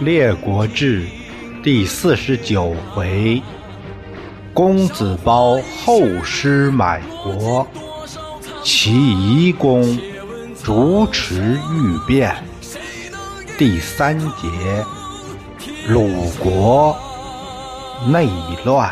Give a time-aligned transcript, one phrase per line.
[0.00, 1.02] 列国志》
[1.62, 3.40] 第四十九回：
[4.52, 7.66] 公子包后师买国，
[8.64, 9.98] 齐夷公
[10.62, 12.34] 主持欲变。
[13.56, 14.84] 第三节：
[15.88, 16.96] 鲁国
[18.08, 18.28] 内
[18.64, 18.90] 乱。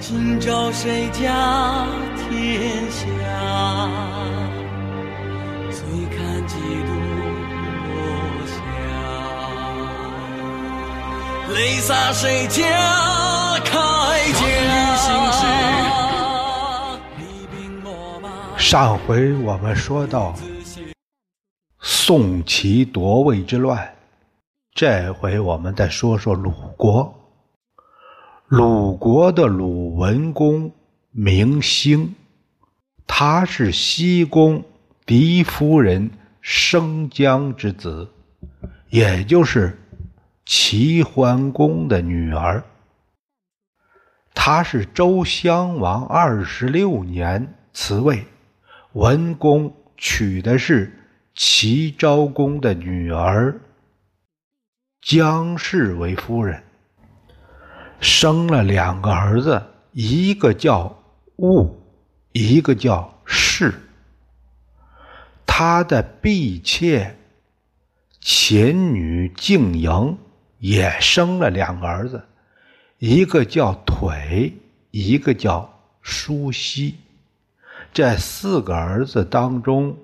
[0.00, 1.86] 今朝谁家
[2.28, 2.60] 天
[2.90, 3.04] 下？
[11.54, 12.62] 泪洒谁家
[13.60, 13.70] 铠
[14.32, 14.74] 甲？
[18.58, 20.34] 上回我们说到
[21.78, 23.94] 宋齐夺位之乱，
[24.74, 27.14] 这回我们再说说鲁国。
[28.48, 30.72] 鲁国的鲁文公
[31.12, 32.16] 名兴，
[33.06, 34.64] 他是西宫
[35.06, 36.10] 狄夫人
[36.40, 38.08] 生姜之子，
[38.90, 39.78] 也就是
[40.46, 42.64] 齐桓公的女儿。
[44.34, 48.24] 他是周襄王二十六年辞位，
[48.92, 50.92] 文公娶的是
[51.34, 53.60] 齐昭公的女儿
[55.00, 56.62] 姜氏为夫人，
[58.00, 60.98] 生了两个儿子，一个叫
[61.36, 61.78] 戊，
[62.32, 63.72] 一个叫氏。
[65.46, 67.16] 他的婢妾
[68.20, 70.18] 秦女静莹
[70.64, 72.22] 也生了两个儿子。
[72.96, 74.50] 一个叫腿，
[74.92, 75.70] 一个叫
[76.00, 76.94] 舒西。
[77.92, 79.94] 这四个儿子当中，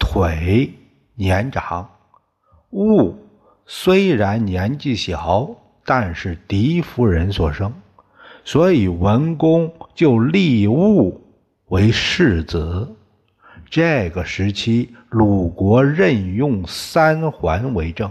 [0.00, 0.74] 腿
[1.14, 1.88] 年长，
[2.70, 3.16] 戊
[3.66, 5.48] 虽然年纪小，
[5.84, 7.72] 但是狄夫人所生，
[8.44, 11.20] 所以文公就立戊
[11.66, 12.96] 为世子。
[13.70, 18.10] 这个时期，鲁国任用三桓为政，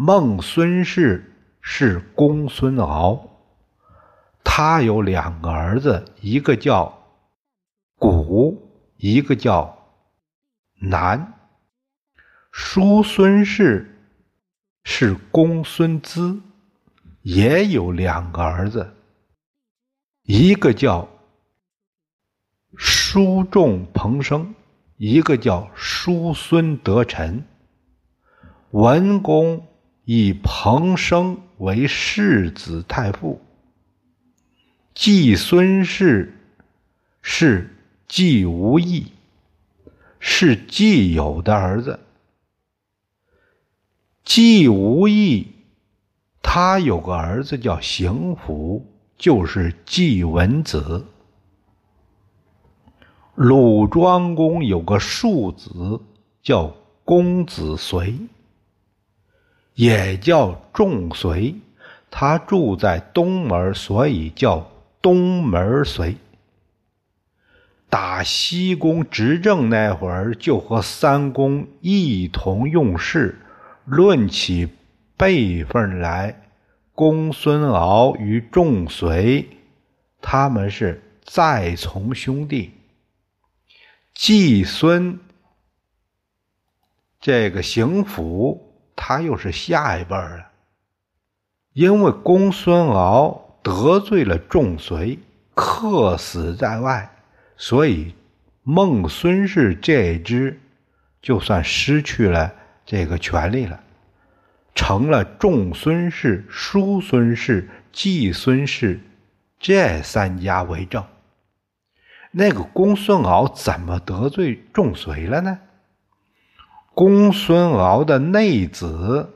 [0.00, 3.42] 孟孙氏是公孙敖。
[4.44, 7.02] 他有两个儿子，一个叫
[7.96, 9.76] 古，一个叫
[10.80, 11.34] 南。
[12.52, 13.98] 叔孙氏
[14.84, 16.40] 是公孙资，
[17.22, 18.94] 也有两个儿子，
[20.22, 21.08] 一个叫
[22.76, 24.54] 叔仲彭生，
[24.96, 27.44] 一个叫叔孙得臣。
[28.70, 29.66] 文公
[30.10, 33.42] 以彭生为世子太傅。
[34.94, 36.32] 季孙氏
[37.20, 37.76] 是
[38.08, 39.12] 季无义，
[40.18, 42.00] 是季友的儿子。
[44.24, 45.48] 季无义，
[46.40, 48.86] 他有个儿子叫邢府，
[49.18, 51.04] 就是季文子。
[53.34, 56.00] 鲁庄公有个庶子
[56.42, 56.74] 叫
[57.04, 58.18] 公子随，
[59.78, 61.54] 也叫仲随，
[62.10, 64.68] 他住在东门，所以叫。
[65.00, 66.16] 东门随
[67.88, 73.38] 打西宫执政那会儿，就和三公一同用事，
[73.84, 74.68] 论起
[75.16, 76.42] 辈分来，
[76.96, 79.48] 公孙敖与仲随
[80.20, 82.72] 他们是再从兄弟。
[84.12, 85.20] 季孙
[87.20, 88.67] 这个行府，
[89.00, 90.48] 他又是下一辈了，
[91.72, 93.44] 因为公孙敖。
[93.60, 95.18] 得罪了仲随，
[95.52, 97.10] 客死在外，
[97.58, 98.14] 所以
[98.62, 100.58] 孟孙氏这支
[101.20, 102.54] 就算失去了
[102.86, 103.78] 这个权利了，
[104.74, 108.98] 成了仲孙氏、叔孙氏、季孙氏
[109.58, 111.04] 这三家为政。
[112.30, 115.58] 那个公孙敖怎么得罪仲随了呢？
[116.98, 119.30] 公孙敖的内子，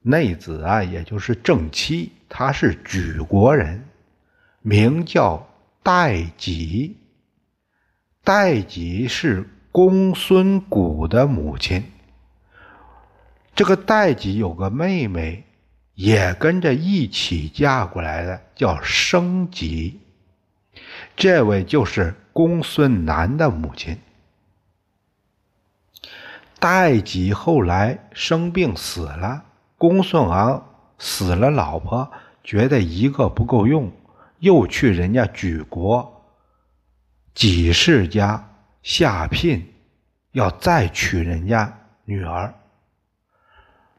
[0.00, 2.12] 内子啊，也就是正妻。
[2.28, 3.86] 他是莒国人，
[4.60, 5.48] 名叫
[5.82, 6.98] 戴己。
[8.22, 11.82] 戴己是公孙贾的母亲。
[13.54, 15.44] 这个戴己有个妹妹，
[15.94, 19.98] 也跟着一起嫁过来的，叫生己。
[21.16, 23.96] 这位就是公孙南的母亲。
[26.58, 29.42] 戴己后来生病死了，
[29.76, 30.64] 公孙敖。
[31.00, 32.10] 死了老婆，
[32.42, 33.88] 觉得一个不够用，
[34.40, 36.26] 又去人家举国
[37.34, 38.50] 几世家
[38.82, 39.64] 下聘，
[40.32, 41.72] 要再娶人家
[42.04, 42.52] 女儿。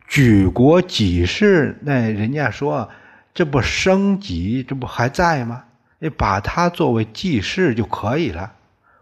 [0.10, 2.90] 举国几世那人家说，
[3.34, 5.64] 这不生己，这不还在吗？
[6.00, 8.52] 你把他作为继室就可以了。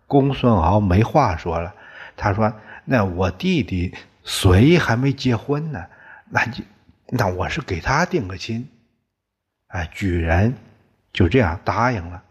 [0.06, 1.74] 公孙敖没话说了，
[2.15, 2.54] 他说
[2.89, 3.94] ：“那我弟弟
[4.24, 5.86] 隋还没结婚呢，
[6.30, 6.63] 那就
[7.10, 8.66] 那我是给他定个亲。”
[9.68, 10.54] 哎，举人
[11.12, 12.24] 就这样答应了。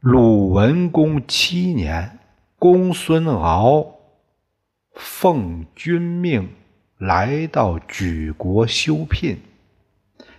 [0.00, 2.18] 鲁文公七年，
[2.58, 3.86] 公孙敖
[4.94, 6.52] 奉君命
[6.98, 9.40] 来到莒国修聘。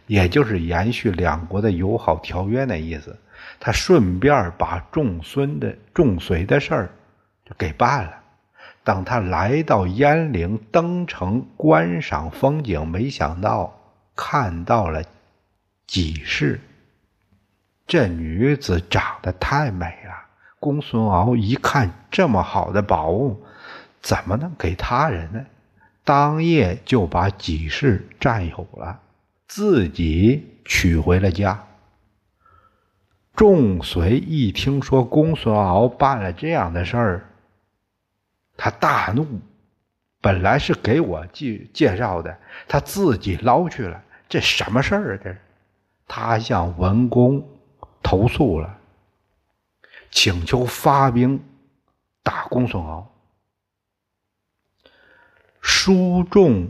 [0.07, 3.17] 也就是延续两国的友好条约那意思，
[3.61, 6.89] 他顺便把仲孙的仲随的事儿
[7.45, 8.20] 就给办了。
[8.83, 13.79] 等他来到鄢陵登城观赏风景，没想到
[14.15, 15.03] 看到了
[15.85, 16.59] 己氏。
[17.85, 20.13] 这女子长得太美了，
[20.59, 23.43] 公孙敖一看这么好的宝物，
[24.01, 25.45] 怎么能给他人呢？
[26.03, 28.99] 当夜就把己氏占有了。
[29.47, 31.67] 自己娶回了家。
[33.35, 37.29] 仲随一听说公孙敖办了这样的事儿，
[38.63, 39.25] 他大怒。
[40.21, 42.37] 本来是给我介介绍的，
[42.67, 43.99] 他自己捞去了，
[44.29, 45.19] 这什么事儿啊？
[45.23, 45.35] 这，
[46.07, 47.43] 他向文公
[48.03, 48.77] 投诉了，
[50.11, 51.43] 请求发兵
[52.21, 53.11] 打公孙敖。
[55.59, 56.69] 书仲。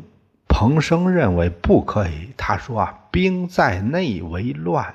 [0.53, 2.33] 彭生认为不可以。
[2.35, 4.93] 他说：“啊，兵在内为乱，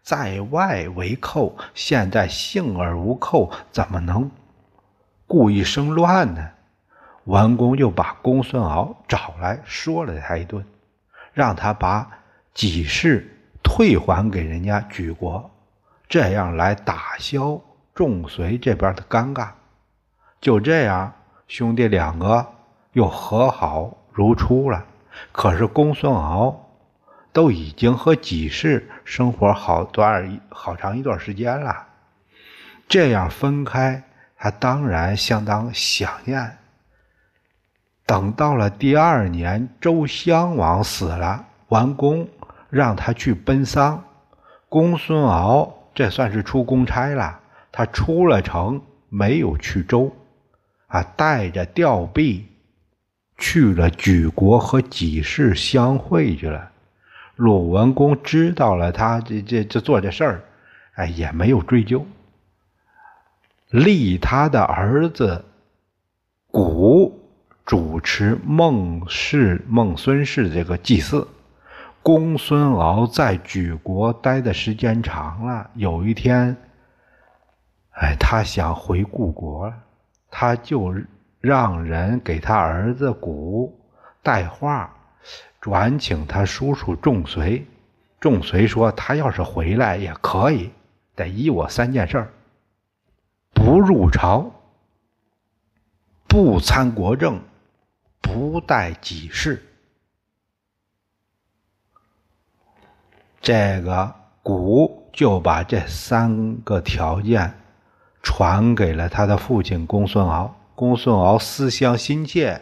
[0.00, 1.56] 在外为寇。
[1.74, 4.30] 现在幸而无寇，怎么能
[5.32, 6.46] 故意生乱呢？”
[7.24, 10.62] 文公就把公孙敖找来说了他一顿，
[11.32, 12.06] 让他把
[12.52, 15.50] 己氏退还给人家举国，
[16.06, 17.58] 这样来打消
[17.94, 19.48] 仲随这边的尴尬。
[20.38, 21.10] 就这样，
[21.48, 22.46] 兄弟两个
[22.92, 24.84] 又和好如初了。
[25.32, 26.68] 可是公孙敖
[27.32, 31.86] 都已经和己氏生活好段好长一段时间了，
[32.86, 34.02] 这样分开，
[34.42, 36.58] 他当然相当想念。
[38.04, 42.28] 等到了第二年，周襄王死了，完公
[42.68, 44.02] 让他去奔丧，
[44.68, 47.38] 公孙敖这算是出公差了，
[47.70, 50.12] 他出了城，没有去周，
[50.88, 52.48] 啊，带着吊臂。
[53.38, 56.68] 去了举国和己氏相会去了，
[57.36, 60.44] 鲁文公知道了他这这这做这事儿，
[60.94, 62.04] 哎，也没有追究，
[63.72, 65.44] 立他的儿子
[66.52, 67.20] 古
[67.64, 71.26] 主持孟氏孟孙氏这个祭祀。
[72.02, 76.56] 公孙敖在举国待的时间长了，有一天，
[77.90, 79.74] 哎，他想回故国了，
[80.30, 80.94] 他就。
[81.42, 83.76] 让人给他儿子古
[84.22, 84.94] 带话，
[85.60, 87.66] 转请他叔叔仲随。
[88.20, 90.70] 仲随说：“他要是回来也可以，
[91.16, 92.28] 得依我三件事儿：
[93.64, 94.50] 不入朝，
[96.26, 97.40] 不参国政，
[98.20, 99.64] 不带己事。”
[103.40, 107.54] 这个古就把这三个条件
[108.20, 110.52] 传给了他的父亲公孙敖。
[110.74, 112.60] 公孙敖思乡心切，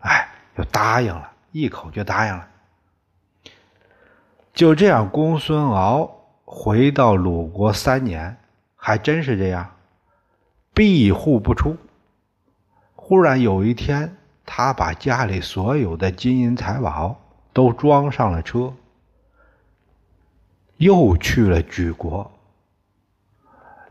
[0.00, 2.46] 哎，就答应了，一口就答应了。
[4.52, 6.10] 就这样，公孙敖
[6.44, 8.36] 回到鲁国三年，
[8.76, 9.73] 还真是这样，
[10.74, 11.76] 闭户不出。
[12.96, 17.20] 忽然有一天，他把家里所有的金银财宝
[17.52, 18.74] 都装上了车，
[20.78, 22.30] 又去了莒国。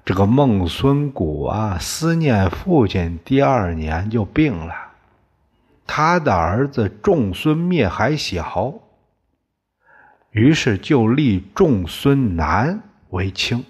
[0.04, 4.76] 这个孟孙谷啊，思念父亲，第二年就病了。
[5.88, 8.74] 他的儿子仲孙灭还小，
[10.32, 13.64] 于是就立仲孙南为卿。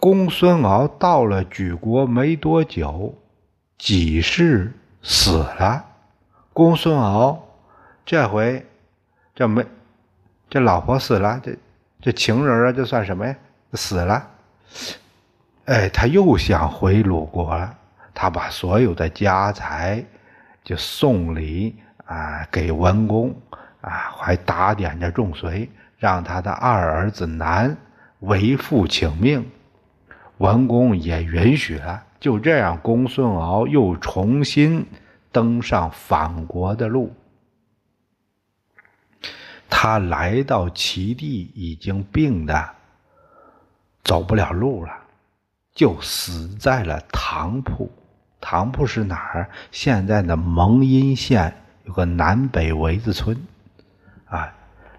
[0.00, 3.14] 公孙敖到了莒国没多久，
[3.76, 5.84] 己氏死了。
[6.54, 7.38] 公孙敖
[8.06, 8.64] 这回
[9.34, 9.62] 这没
[10.48, 11.54] 这老婆死了，这
[12.00, 13.36] 这情人啊，这算什么呀？
[13.74, 14.26] 死了，
[15.66, 17.76] 哎，他又想回鲁国了。
[18.14, 20.02] 他把所有的家财
[20.64, 21.76] 就送礼
[22.06, 23.34] 啊给文公
[23.82, 27.76] 啊，还打点着仲随，让他的二儿子南
[28.20, 29.46] 为父请命。
[30.40, 32.02] 文公也允许了。
[32.18, 34.86] 就这样，公孙敖又重新
[35.30, 37.14] 登上返国的路。
[39.68, 42.70] 他来到齐地，已经病的。
[44.02, 44.92] 走不了路了，
[45.74, 47.90] 就死在了唐铺。
[48.40, 49.50] 唐铺是哪儿？
[49.70, 51.54] 现在的蒙阴县
[51.84, 53.36] 有个南北围子村，
[54.24, 54.50] 啊，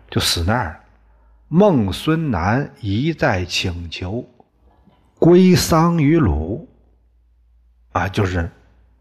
[0.10, 0.80] 就死那儿。
[1.48, 4.24] 孟孙南一再请求
[5.22, 6.68] 归丧于鲁，
[7.92, 8.50] 啊，就是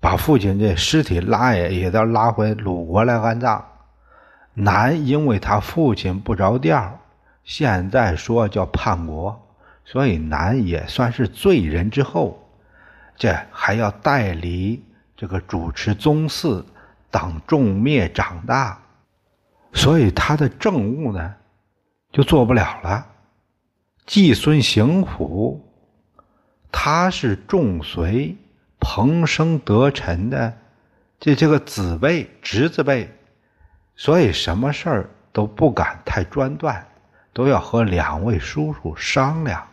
[0.00, 3.64] 把父亲这尸体拉也也要拉回鲁国来安葬。
[4.52, 7.00] 南因为他父亲不着调，
[7.42, 9.40] 现在说叫叛国，
[9.86, 12.38] 所以南也算是罪人之后，
[13.16, 14.84] 这还要代理
[15.16, 16.62] 这个主持宗祀，
[17.10, 18.78] 等众灭长大，
[19.72, 21.34] 所以他的政务呢。
[22.12, 23.06] 就做不了了。
[24.04, 25.69] 季孙行虎，
[26.72, 28.36] 他是仲随
[28.78, 30.56] 彭生得臣的
[31.18, 33.10] 这这个子辈、侄子辈，
[33.96, 36.86] 所以什么事儿都不敢太专断，
[37.32, 39.66] 都要和两位叔叔商量。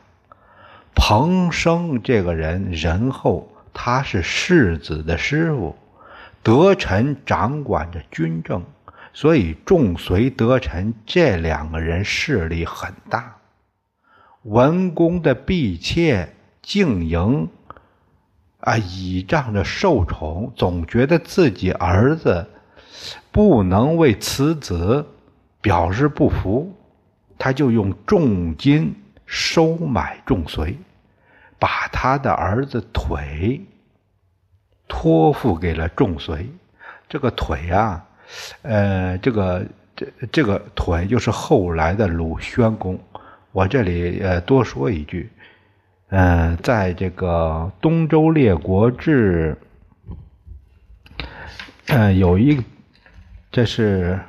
[0.93, 5.77] 彭生这个人仁厚，他是世子的师傅，
[6.41, 8.63] 德臣掌管着军政。
[9.13, 13.37] 所以，仲随、德臣这两个人势力很大。
[14.43, 16.35] 文公的婢妾
[16.67, 17.47] 静营
[18.59, 22.45] 啊，倚仗着受宠，总觉得自己儿子
[23.31, 25.05] 不能为此子
[25.61, 26.75] 表示不服，
[27.37, 28.93] 他就用重金
[29.25, 30.77] 收买仲随，
[31.57, 33.61] 把他的儿子腿
[34.89, 36.49] 托付给了仲随。
[37.07, 38.03] 这个腿啊。
[38.63, 42.99] 呃，这个这这个腿就是后来的鲁宣公。
[43.53, 45.31] 我这里呃多说一句，
[46.09, 49.57] 嗯，在这个《东周列国志》，
[51.87, 52.61] 呃，有一，
[53.51, 54.19] 这是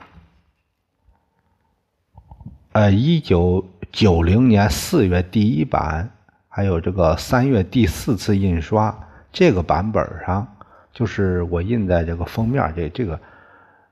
[2.72, 6.10] 呃一九九零年四月第一版，
[6.48, 8.92] 还有这个三月第四次印刷，
[9.32, 10.56] 这个版本上
[10.92, 13.18] 就是我印在这个封面这这个。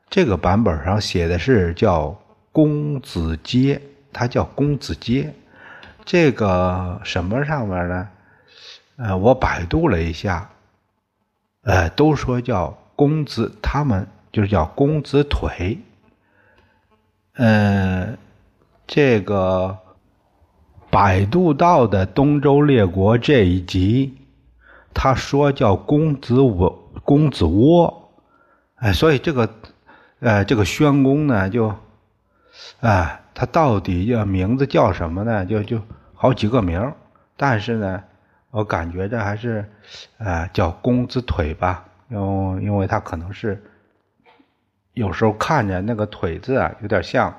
[0.09, 2.17] 这个版本上写的是叫
[2.53, 5.35] 公子阶，他叫公子阶。
[6.07, 8.09] 这个什么上面呢？
[8.97, 10.49] 呃，我百度了一下，
[11.65, 15.79] 呃，都说叫公子，他们就是叫公子腿。
[17.35, 18.17] 嗯，
[18.87, 19.77] 这个
[20.89, 24.17] 百度到的东周列国这一集，
[24.95, 28.11] 他说叫公子窝，公子窝。
[28.77, 29.47] 哎，所以这个。
[30.19, 31.75] 呃，这个宣公呢，就，
[32.81, 35.45] 啊，他到底叫名字叫什么呢？
[35.45, 35.79] 就就
[36.17, 36.95] 好几个名
[37.37, 38.03] 但是呢，
[38.51, 39.71] 我感觉这还是，
[40.17, 43.63] 呃，叫公子腿吧，因因为他可能是，
[44.95, 47.35] 有时候看着那个腿字啊，有点像，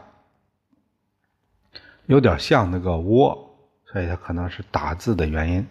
[2.05, 3.49] 有点像那个窝，
[3.85, 5.67] 所以他可能是打字的原因，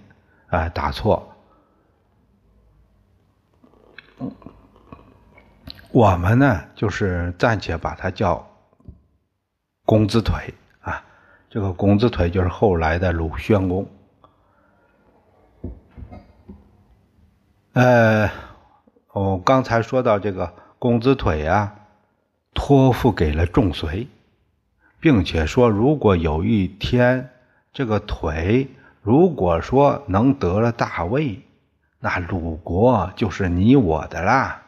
[0.49, 1.33] 啊，打错。
[5.93, 8.45] 我们呢，就是暂且把它叫
[9.85, 10.53] 公子腿。
[11.49, 13.87] 这个公子腿就是后来的鲁宣公。
[17.73, 18.31] 呃，
[19.13, 21.75] 我刚才说到这个公子腿啊，
[22.55, 24.09] 托付给了仲随，
[24.99, 27.31] 并且说，如果有一天
[27.73, 28.69] 这个腿
[29.03, 31.43] 如果说能得了大位，
[32.01, 34.63] 那鲁国就是你我的啦。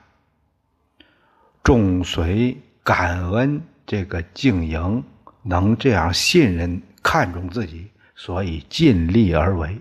[1.63, 5.03] 仲随感恩这个静营
[5.49, 9.81] 能这样信任看重自己，所以尽力而为，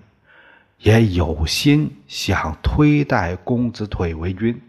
[0.80, 4.62] 也有心想推戴公子腿为君。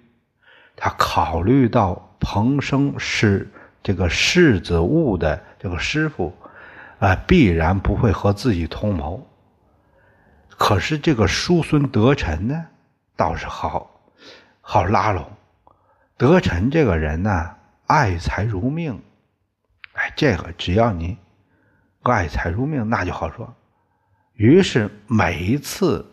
[0.74, 3.48] 他考虑到彭生是
[3.80, 6.34] 这个世子务的这个师傅，
[6.98, 9.24] 啊，必然不会和自己同谋。
[10.48, 12.66] 可是这个叔孙得臣呢，
[13.14, 13.88] 倒是好
[14.60, 15.30] 好拉拢。
[16.16, 17.50] 德臣这个人呢，
[17.86, 19.00] 爱财如命，
[20.18, 21.16] 这个只要你
[22.02, 23.54] 爱财如命，那就好说。
[24.34, 26.04] 于是每一次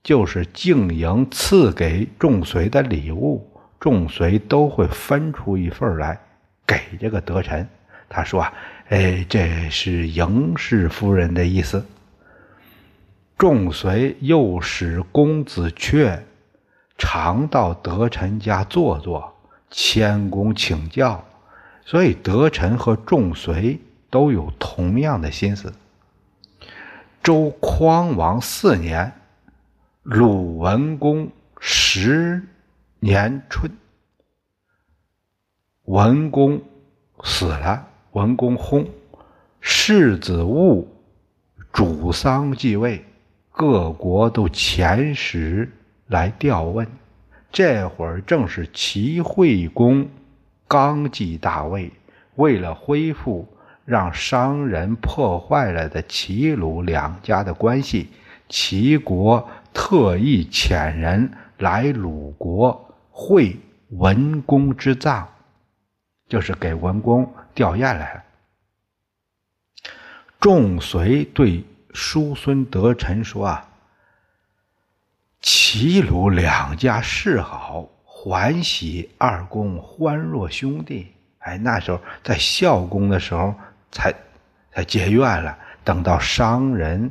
[0.00, 3.44] 就是静营赐给仲随的礼物，
[3.80, 6.16] 仲随都会分出一份来
[6.64, 7.68] 给这个德臣。
[8.08, 8.54] 他说啊
[8.90, 11.84] ：“哎，这是迎氏夫人的意思。”
[13.36, 16.16] 仲随又使公子阙
[16.96, 19.34] 常到德臣家坐坐。
[19.68, 21.24] 谦恭请教，
[21.84, 23.78] 所以德臣和仲随
[24.10, 25.72] 都有同样的心思。
[27.22, 29.12] 周匡王四年，
[30.02, 32.42] 鲁文公十
[32.98, 33.70] 年春，
[35.84, 36.62] 文公
[37.22, 38.86] 死了，文公薨，
[39.60, 40.88] 世子务
[41.72, 43.04] 主丧继位，
[43.50, 45.70] 各国都遣使
[46.06, 46.86] 来调问。
[47.52, 50.08] 这会儿正是齐惠公
[50.72, 51.92] 刚继大位，
[52.36, 53.46] 为了恢复
[53.84, 58.08] 让商人破坏了的齐鲁两家的关系，
[58.48, 63.54] 齐国特意遣人来鲁国会
[63.90, 65.26] 文公之葬，
[66.26, 68.22] 就是给文公吊唁来了。
[70.40, 71.62] 仲随对
[71.92, 73.68] 叔孙得臣说：“啊，
[75.42, 77.86] 齐鲁两家示好，
[78.24, 81.12] 欢喜二公欢若兄弟。
[81.40, 83.52] 哎，那时候在孝公的时候
[83.90, 84.14] 才
[84.72, 87.10] 才结怨了，等到商人，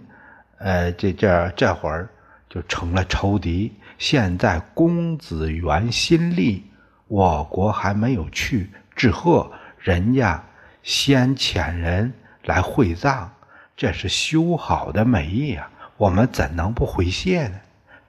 [0.60, 2.08] 呃，这这这会儿
[2.48, 3.74] 就成了仇敌。
[3.98, 6.64] 现在公子元新立，
[7.10, 10.42] 我国还没有去致贺，人家
[10.82, 12.14] 先遣人。”
[12.46, 13.30] 来会葬，
[13.76, 15.70] 这是修好的美意啊！
[15.98, 17.60] 我们怎能不回谢呢？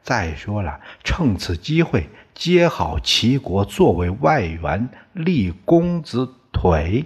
[0.02, 7.04] 再说了，趁此机会接好齐国作为外援，立公子腿，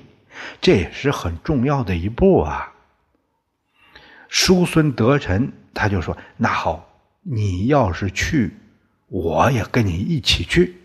[0.61, 2.73] 这也是很重要的一步啊。
[4.28, 6.88] 叔孙得臣，他就说：“那好，
[7.23, 8.54] 你要是去，
[9.09, 10.76] 我也跟你一起去。”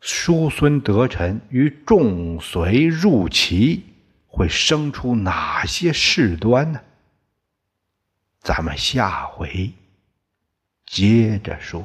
[0.00, 3.84] 叔孙得臣与众随入齐。
[4.32, 6.80] 会生出哪些事端呢？
[8.40, 9.72] 咱们下回
[10.86, 11.84] 接着说。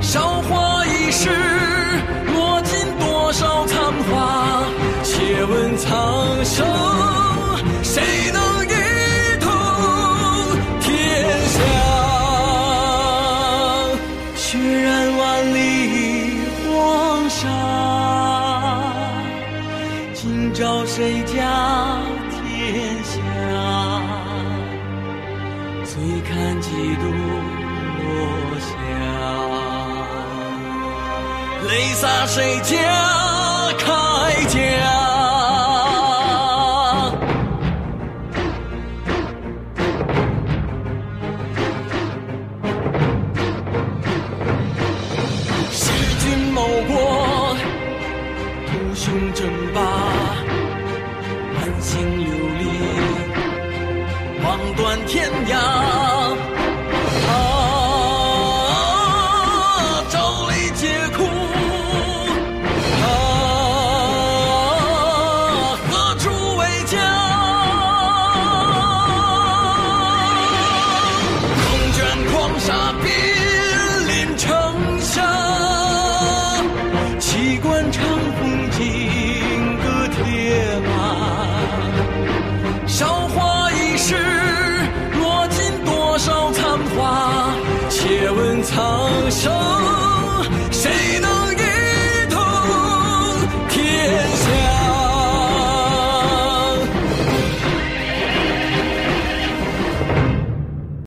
[0.00, 0.69] 韶华
[31.68, 32.76] 泪洒谁家
[33.78, 34.99] 铠甲？